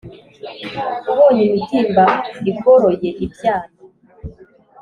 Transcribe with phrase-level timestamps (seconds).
[1.11, 2.05] Ubone imibyimba
[2.51, 3.71] igoroye ibyano